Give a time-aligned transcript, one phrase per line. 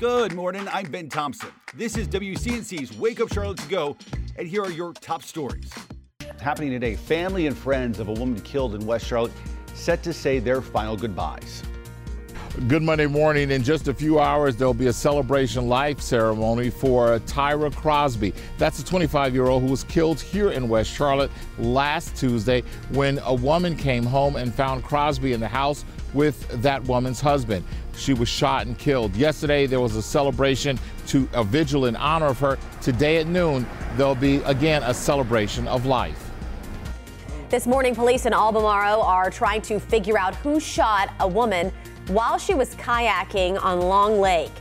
[0.00, 0.66] Good morning.
[0.72, 1.50] I'm Ben Thompson.
[1.74, 3.98] This is WCNC's Wake Up Charlotte to Go,
[4.38, 5.70] and here are your top stories.
[6.40, 9.32] Happening today, family and friends of a woman killed in West Charlotte
[9.74, 11.62] set to say their final goodbyes.
[12.66, 13.50] Good Monday morning.
[13.50, 18.32] In just a few hours, there'll be a celebration life ceremony for Tyra Crosby.
[18.56, 22.62] That's a 25 year old who was killed here in West Charlotte last Tuesday
[22.92, 27.64] when a woman came home and found Crosby in the house with that woman's husband.
[28.00, 29.14] She was shot and killed.
[29.14, 30.78] Yesterday, there was a celebration
[31.08, 32.58] to a vigil in honor of her.
[32.80, 36.30] Today at noon, there'll be again a celebration of life.
[37.50, 41.70] This morning, police in Albemarle are trying to figure out who shot a woman
[42.06, 44.52] while she was kayaking on Long Lake.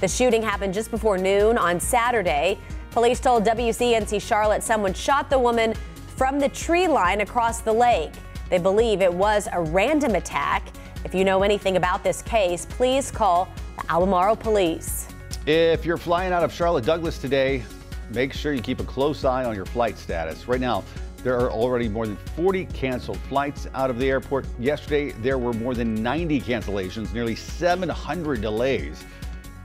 [0.00, 2.58] The shooting happened just before noon on Saturday.
[2.90, 5.74] Police told WCNC Charlotte someone shot the woman
[6.16, 8.12] from the tree line across the lake.
[8.50, 10.66] They believe it was a random attack.
[11.08, 13.48] If you know anything about this case, please call
[13.78, 15.08] the Albemarle Police.
[15.46, 17.64] If you're flying out of Charlotte Douglas today,
[18.10, 20.46] make sure you keep a close eye on your flight status.
[20.46, 20.84] Right now,
[21.24, 24.44] there are already more than 40 canceled flights out of the airport.
[24.58, 29.02] Yesterday, there were more than 90 cancellations, nearly 700 delays.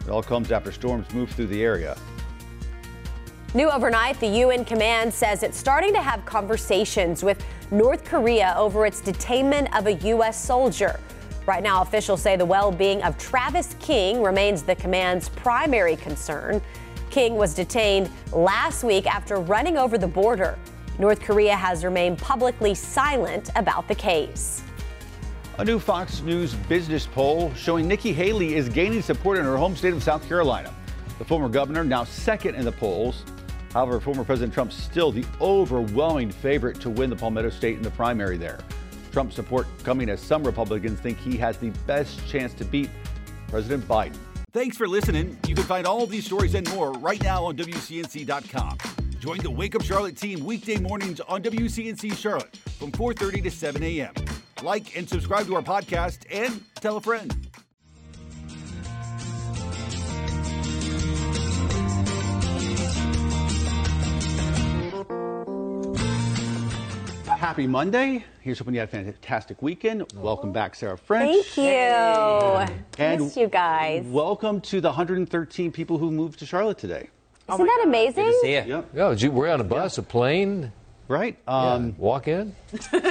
[0.06, 1.98] It all comes after storms moved through the area.
[3.54, 8.86] New overnight, the UN command says it's starting to have conversations with North Korea over
[8.86, 10.42] its detainment of a U.S.
[10.42, 11.02] soldier.
[11.46, 16.62] Right now, officials say the well being of Travis King remains the command's primary concern.
[17.10, 20.58] King was detained last week after running over the border.
[21.00, 24.64] North Korea has remained publicly silent about the case.
[25.58, 29.76] A new Fox News business poll showing Nikki Haley is gaining support in her home
[29.76, 30.74] state of South Carolina.
[31.20, 33.26] The former governor now second in the polls.
[33.74, 37.92] However, former President Trump still the overwhelming favorite to win the Palmetto State in the
[37.92, 38.60] primary there.
[39.14, 42.90] Trump's support coming as some Republicans think he has the best chance to beat
[43.48, 44.18] President Biden.
[44.52, 45.38] Thanks for listening.
[45.48, 48.78] You can find all these stories and more right now on WCNC.com.
[49.20, 53.84] Join the Wake Up Charlotte team weekday mornings on WCNC Charlotte from 4:30 to 7
[53.84, 54.14] a.m.
[54.64, 57.48] Like and subscribe to our podcast and tell a friend.
[67.54, 68.26] Happy Monday.
[68.42, 70.12] Here's hoping you had a fantastic weekend.
[70.16, 71.46] Welcome back, Sarah French.
[71.50, 72.76] Thank you.
[72.98, 74.04] And Missed you guys.
[74.08, 77.12] Welcome to the 113 people who moved to Charlotte today.
[77.54, 78.34] Isn't that amazing?
[78.42, 78.66] Yeah.
[78.66, 78.90] Yep.
[78.96, 80.72] Yeah, did you, we're on a bus, a plane,
[81.08, 81.38] Right.
[81.48, 82.56] yeah, Um, walk in.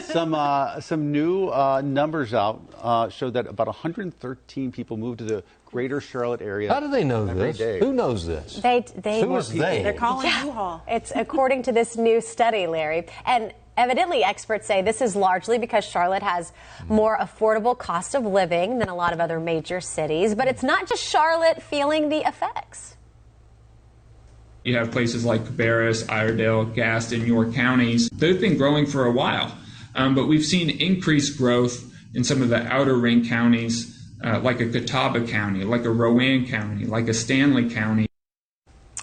[0.06, 5.24] some uh, some new uh, numbers out uh, show that about 113 people moved to
[5.24, 6.72] the greater Charlotte area.
[6.72, 7.58] How do they know every this?
[7.58, 7.78] day.
[7.78, 8.56] Who knows this?
[8.56, 9.84] They they Who is they?
[9.84, 10.82] They're calling U-Haul.
[10.88, 13.06] It's according to this new study, Larry.
[13.24, 16.52] And evidently, experts say this is largely because Charlotte has
[16.88, 20.34] more affordable cost of living than a lot of other major cities.
[20.34, 22.96] But it's not just Charlotte feeling the effects.
[24.64, 28.08] You have places like Cabarrus, Iredell, Gaston, York counties.
[28.10, 29.56] They've been growing for a while,
[29.96, 34.60] um, but we've seen increased growth in some of the outer ring counties, uh, like
[34.60, 38.06] a Catawba County, like a Rowan County, like a Stanly County.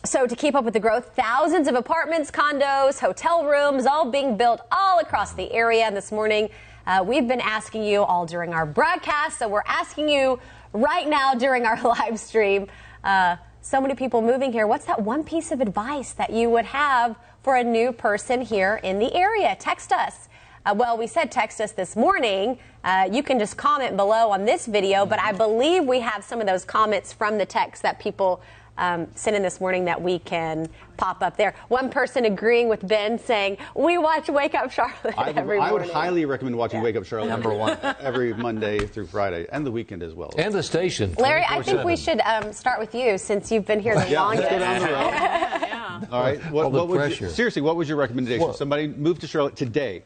[0.06, 4.38] So, to keep up with the growth, thousands of apartments, condos, hotel rooms, all being
[4.38, 5.84] built all across the area.
[5.84, 6.48] And this morning,
[6.88, 9.40] uh, we've been asking you all during our broadcast.
[9.40, 10.40] So, we're asking you
[10.72, 12.68] right now during our live stream.
[13.04, 14.68] Uh, so many people moving here.
[14.68, 18.80] What's that one piece of advice that you would have for a new person here
[18.82, 19.58] in the area?
[19.60, 20.30] Text us.
[20.66, 22.58] Uh, well, we said text us this morning.
[22.86, 26.40] Uh, you can just comment below on this video, but I believe we have some
[26.40, 28.42] of those comments from the text that people
[28.80, 30.68] um, sent in this morning that we can
[30.98, 31.54] pop up there.
[31.68, 35.72] One person agreeing with Ben saying, We watch Wake Up Charlotte I would, every I
[35.72, 35.90] would morning.
[35.96, 37.78] highly recommend watching Wake Up Charlotte Number one.
[38.00, 40.34] every Monday through Friday and the weekend as well.
[40.38, 41.14] And the station.
[41.20, 44.22] Larry, I think we should um, start with you since you've been here the yeah,
[44.22, 44.50] longest.
[44.50, 46.08] let's go down the road.
[46.12, 46.52] All right.
[46.52, 47.30] What, All the what would you- pressure.
[47.30, 48.46] seriously, what was your recommendation?
[48.48, 48.56] What?
[48.56, 50.04] Somebody moved to Charlotte today.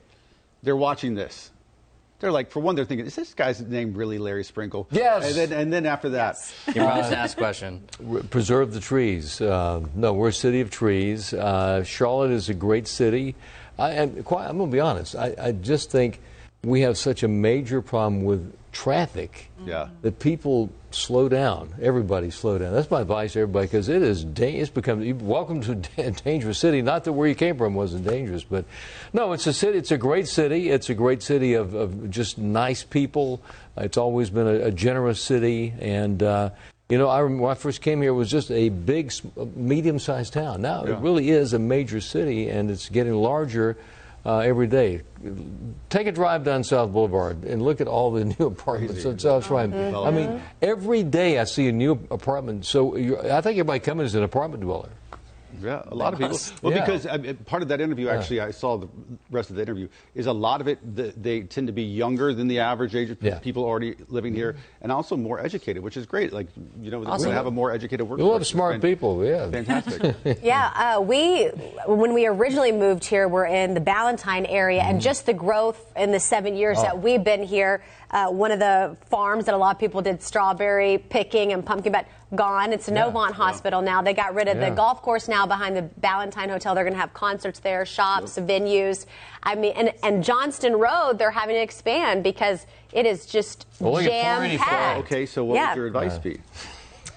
[0.63, 1.51] They're watching this.
[2.23, 4.87] They're like, for one, they're thinking, is this guy's name really Larry Sprinkle?
[4.91, 5.27] Yes.
[5.27, 6.37] And then, and then after that,
[6.73, 7.83] Your most asked question.
[8.29, 9.41] Preserve the trees.
[9.41, 11.33] Uh, no, we're a city of trees.
[11.33, 13.35] Uh, Charlotte is a great city.
[13.77, 15.17] I, and quite, I'm going to be honest.
[15.17, 16.21] I, I just think
[16.63, 19.89] we have such a major problem with traffic yeah.
[20.01, 21.73] that people slow down.
[21.81, 22.73] Everybody slow down.
[22.73, 26.57] That's my advice to everybody because it is da- it's become welcome to a dangerous
[26.59, 26.81] city.
[26.81, 28.65] Not that where you came from wasn't dangerous, but
[29.11, 29.77] no, it's a city.
[29.77, 30.69] It's a great city.
[30.69, 33.41] It's a great city of, of just nice people.
[33.77, 36.51] It's always been a, a generous city, and uh,
[36.89, 39.11] you know, I remember when I first came here, it was just a big,
[39.55, 40.61] medium-sized town.
[40.61, 40.93] Now Yeah.
[40.93, 43.77] it really is a major city, and it's getting larger.
[44.25, 45.01] uh, every day.
[45.93, 49.45] Take a drive down South Boulevard and look at all the new apartments on South
[49.45, 49.71] Tryon.
[49.71, 50.03] Uh-huh.
[50.03, 52.65] I mean, every day I see a new apartment.
[52.65, 54.89] So you I think everybody coming is an apartment dweller.
[55.61, 56.37] Yeah, a lot of people.
[56.61, 56.85] Well, Yeah.
[56.85, 58.87] because I mean, part of that interview, actually, I saw the
[59.31, 62.33] rest of the interview, is a lot of it, the, they tend to be younger
[62.33, 63.39] than the average age of Yeah.
[63.39, 66.33] people already living here, and also more educated, which is great.
[66.33, 66.47] Like,
[66.81, 68.25] you know, we're going to have a more educated workforce.
[68.25, 69.49] You love It's smart people, yeah.
[69.49, 70.15] Fantastic.
[70.43, 71.45] Yeah, uh, we
[71.87, 76.11] when we originally moved here, we're in the Ballantyne area, and just the growth in
[76.11, 77.81] the seven years that we've been here.
[78.13, 81.91] Uh, one of the farms that a lot of people did strawberry picking and pumpkin,
[81.91, 82.05] but
[82.35, 82.71] gone.
[82.71, 83.05] It's a Yeah.
[83.09, 84.03] Novant Hospital now.
[84.03, 84.69] They got rid of Yeah.
[84.69, 86.75] the golf course now behind the Ballantyne Hotel.
[86.75, 89.07] They're going to have concerts there, shops, venues.
[89.41, 93.93] I mean, and, and Johnston Road, they're having to expand because it is just Well,
[93.93, 94.99] look jam packed.
[95.01, 95.69] okay, so what yeah.
[95.71, 96.39] would your advice be?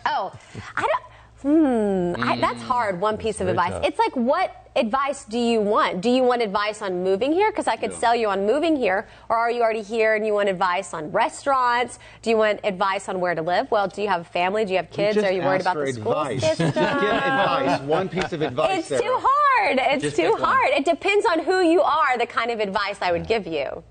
[0.07, 0.33] Oh,
[0.77, 2.17] I don't.
[2.17, 3.01] Hmm, I, that's hard.
[3.03, 3.73] One piece of advice.
[3.73, 3.85] tough.
[3.85, 6.01] It's like, what advice do you want?
[6.01, 7.51] Do you want advice on moving here?
[7.51, 10.35] Because I could sell you on moving here, or are you already here and you
[10.35, 11.99] want advice on restaurants?
[12.23, 13.71] Do you want advice on where to live?
[13.71, 14.65] Well, do you have a family?
[14.65, 15.17] Do you have kids?
[15.19, 16.43] Are you worried about the school advice.
[16.43, 16.73] system?
[16.73, 17.81] Just give advice.
[17.81, 18.91] One piece of advice.
[18.91, 19.79] It's too hard.
[19.81, 20.43] It's Just too pick one.
[20.43, 20.69] hard.
[20.71, 23.83] It depends on who you are, the kind of advice I would give you.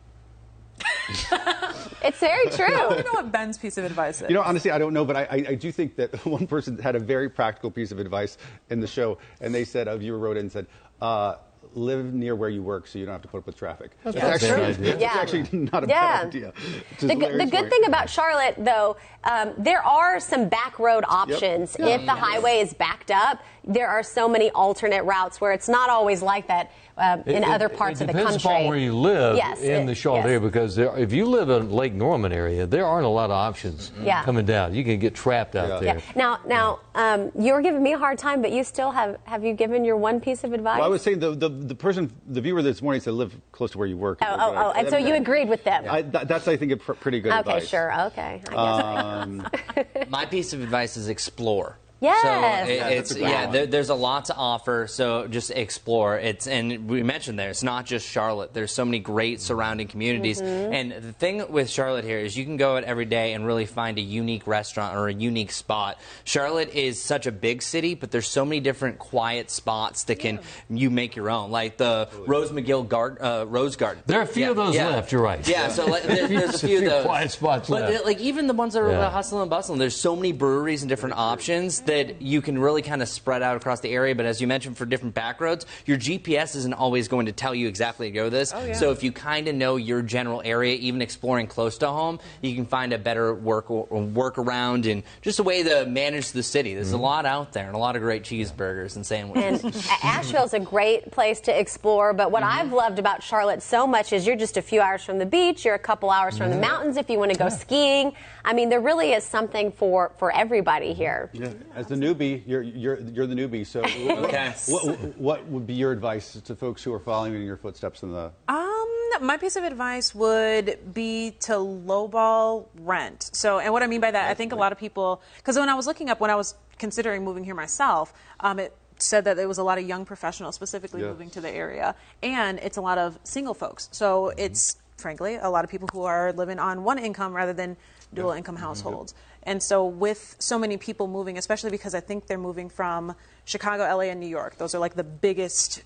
[2.04, 2.66] it's very true.
[2.66, 4.30] I don't know what Ben's piece of advice is.
[4.30, 6.78] You know, honestly, I don't know, but I, I, I do think that one person
[6.78, 8.38] had a very practical piece of advice
[8.70, 10.68] in the show, and they said, a viewer wrote in and said,
[11.02, 11.36] uh,
[11.74, 13.92] live near where you work so you don't have to put up with traffic.
[14.04, 15.08] That's actually- actually, That's a good it's idea.
[15.44, 16.18] actually not a Yeah.
[16.18, 16.54] bad idea.
[17.00, 17.70] The, good- the good point.
[17.70, 21.76] thing about Charlotte, though, um, there are some back road options.
[21.80, 25.90] If the highway is backed up, there are so many alternate routes where it's not
[25.90, 28.22] always like that um, in It- other parts it of the country.
[28.38, 28.56] depends country.
[28.62, 30.26] upon where you live Yes, in it- the Charlotte yes.
[30.28, 33.32] area because there, if you live in Lake Norman area, there aren't a lot of
[33.32, 34.24] options Yeah.
[34.24, 34.74] coming down.
[34.76, 35.80] You can get trapped out Yeah.
[35.80, 35.96] there.
[35.96, 36.02] Yeah.
[36.16, 39.18] Now, now, um, you're giving me a hard time, but you still have.
[39.26, 40.78] Have you given your one piece of advice?
[40.78, 43.72] Well, I was saying the, the, the person, the viewer this morning said live close
[43.72, 44.20] to where you work.
[44.22, 45.86] Oh, oh, oh, and so you agreed with them.
[45.90, 47.64] I, that, that's, I think, a pr- pretty good okay, advice.
[47.64, 48.02] Okay, sure.
[48.08, 48.42] Okay.
[48.50, 48.84] I guess.
[48.84, 49.48] Um,
[50.10, 51.78] My piece of advice is explore.
[52.06, 52.22] Yes.
[52.22, 54.88] So Yeah, it- that's it's yeah, there, there's a lot to offer.
[54.88, 56.18] So just explore.
[56.18, 57.50] It's and we mentioned there.
[57.50, 58.54] It's not just Charlotte.
[58.54, 60.42] There's so many great surrounding communities.
[60.42, 60.74] Mm-hmm.
[60.74, 63.66] And the thing with Charlotte here is you can go out every day and really
[63.66, 66.00] find a unique restaurant or a unique spot.
[66.24, 70.40] Charlotte is such a big city, but there's so many different quiet spots that can
[70.70, 74.04] you make your own, like the Rose McGill Gard, uh, Rose Garden.
[74.06, 74.90] There are a few Yeah, of those yeah.
[74.90, 75.48] left, you're right.
[75.48, 75.70] Yeah.
[75.70, 78.06] So like, there, there's a There's a few, few of those quiet spots but left.
[78.06, 79.10] like even the ones that are Yeah.
[79.10, 83.02] hustle and bustle, there's so many breweries and different options that you can really kind
[83.02, 84.16] of spread out across the area.
[84.16, 87.56] But as you mentioned, for different back roads, your GPS isn't always going to tell
[87.56, 88.54] you exactly to go this.
[88.56, 88.74] Oh, yeah.
[88.74, 92.56] So if you kind of know your general area, even exploring close to home, you
[92.56, 96.74] can find a better work work around and just a way to manage the city.
[96.74, 96.96] There's Mm-hmm.
[96.96, 99.64] a lot out there and a lot of great cheeseburgers and sandwiches.
[99.64, 102.60] And Asheville's a great place to explore, but what Mm-hmm.
[102.60, 105.66] I've loved about Charlotte so much is you're just a few hours from the beach,
[105.66, 106.62] you're a couple hours from the Mm-hmm.
[106.62, 108.14] mountains if you want to go skiing.
[108.44, 111.30] I mean, there really is something for, for everybody here.
[111.34, 111.50] Yeah.
[111.76, 113.66] As the newbie, you're, you're, you're the newbie.
[113.68, 113.82] So,
[114.26, 114.54] Okay.
[114.68, 118.12] what, what would be your advice to folks who are following in your footsteps in
[118.12, 118.88] the Um,
[119.22, 123.30] my piece of advice would be to lowball rent.
[123.34, 125.68] So, and what I mean by that, I think a lot of people, because when
[125.70, 129.36] I was looking up, when I was considering moving here myself, um, it said that
[129.36, 131.10] there was a lot of young professionals specifically Yeah.
[131.10, 133.90] moving to the area, and it's a lot of single folks.
[133.92, 137.78] So it's frankly a lot of people who are living on one income rather than
[138.14, 139.14] dual income households.
[139.44, 143.84] And so with so many people moving, especially because I think they're moving from Chicago,
[143.84, 144.58] LA, and New York.
[144.58, 145.84] Those are like the biggest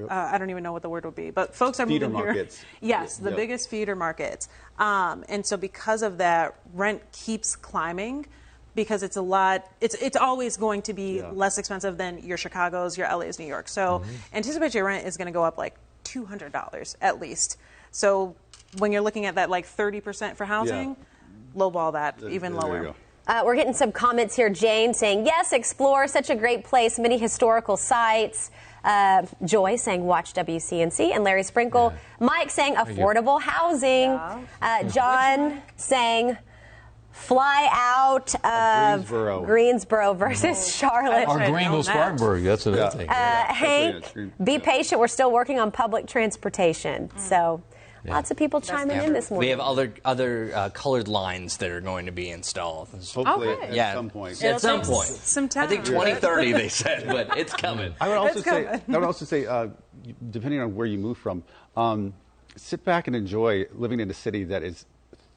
[0.00, 2.24] uh, I don't even know what the word would be, but folks are Feeder moving
[2.26, 2.60] markets.
[2.60, 2.68] here.
[2.90, 3.36] Yes, the Yep.
[3.36, 4.48] biggest feeder markets.
[4.78, 8.26] Um, and so because of that, rent keeps climbing
[8.76, 9.66] because it's a lot.
[9.80, 11.30] It's it's always going to be Yeah.
[11.32, 13.68] less expensive than your Chicago's, your LA's, New York.
[13.68, 15.74] So anticipate your rent is going to go up like
[16.04, 17.58] two hundred dollars at least.
[17.90, 18.36] So
[18.78, 20.96] when you're looking at that like thirty percent for housing,
[21.56, 22.82] lowball that even There you lower.
[22.84, 22.94] go.
[23.26, 24.48] Uh, we're getting some comments here.
[24.48, 28.50] Jane saying, yes, explore, such a great place, many historical sites.
[28.82, 31.14] Uh, Joy saying, watch WCNC.
[31.14, 31.92] And Larry Sprinkle.
[32.20, 34.12] Mike saying, affordable housing.
[34.62, 36.38] Uh, John saying,
[37.10, 39.44] fly out of Greensboro.
[39.44, 41.28] Greensboro versus Charlotte.
[41.28, 41.82] Or right, Greenville.
[41.82, 43.10] Spartanburg, that's another thing.
[43.10, 45.00] Uh, Yeah, Hank, be patient.
[45.00, 47.10] We're still working on public transportation.
[47.18, 47.62] So
[48.04, 49.46] lots of people chiming in this morning.
[49.46, 52.88] we have other other uh, colored lines that are going to be installed.
[52.88, 53.68] hopefully Okay.
[53.68, 54.42] at yeah, some point.
[54.42, 55.08] At some point.
[55.08, 55.64] some time.
[55.64, 55.94] I think time.
[55.94, 57.94] 2030 they said, but it's coming.
[58.00, 58.66] I would also It's say.
[58.66, 59.68] I would also say, uh,
[60.30, 61.42] depending on where you move from,
[61.76, 62.14] um,
[62.56, 64.84] sit back and enjoy living in a city that is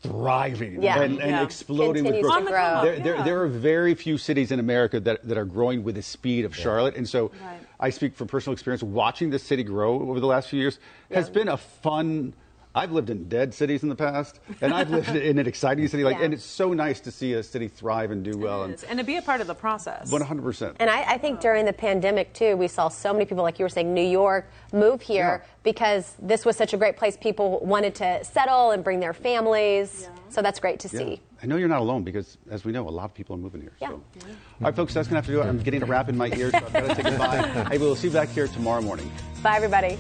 [0.02, 1.02] thriving Yeah.
[1.02, 1.44] and, and Yeah.
[1.44, 2.48] exploding Continues with to growth.
[2.50, 2.64] grow.
[2.64, 3.24] On the come There, up, there, yeah.
[3.24, 6.56] there are very few cities in America that, that are growing with the speed of
[6.56, 6.96] Charlotte.
[6.96, 7.60] And so Right.
[7.80, 8.82] I speak from personal experience.
[8.82, 10.80] Watching this city grow over the last few years
[11.12, 12.34] has been a fun.
[12.74, 16.04] I've lived in dead cities in the past, and I've lived in an exciting city.
[16.06, 16.26] Like, Yeah.
[16.26, 18.64] and it's so nice to see a city thrive and do well.
[18.64, 20.10] And and to be a part of the process.
[20.12, 20.78] 100 percent.
[20.80, 23.66] And I, I think during the pandemic too, we saw so many people, like you
[23.66, 25.50] were saying, New York, move here Yeah.
[25.64, 27.18] because this was such a great place.
[27.18, 30.08] People wanted to settle and bring their families.
[30.30, 30.98] So that's great to Yeah.
[31.00, 31.22] see.
[31.44, 33.62] I know you're not alone because, as we know, a lot of people are moving
[33.62, 33.74] here.
[33.82, 33.90] Yeah.
[33.90, 33.94] So.
[33.96, 34.02] All
[34.62, 35.46] right, folks, that's going to have to do it.
[35.50, 37.66] I'm getting a wrap in my ears, so I've got to take a bye.
[37.72, 39.12] Hey, we'll see you back here tomorrow morning.
[39.42, 39.98] Bye, everybody.